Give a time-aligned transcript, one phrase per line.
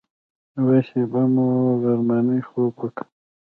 [0.57, 1.47] یوه شېبه مو
[1.81, 3.05] غرمنۍ خوب وکړ.